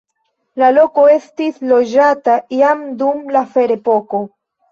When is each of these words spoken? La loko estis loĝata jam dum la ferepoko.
La 0.61 0.69
loko 0.77 1.03
estis 1.15 1.59
loĝata 1.73 2.39
jam 2.61 2.81
dum 3.03 3.23
la 3.37 3.45
ferepoko. 3.53 4.23